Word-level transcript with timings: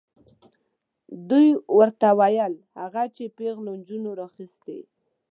دوی 1.29 1.47
ورته 1.77 2.07
وویل 2.19 2.53
هغه 2.79 3.03
چې 3.15 3.33
پیغلو 3.39 3.71
نجونو 3.81 4.09
راخیستې. 4.21 4.79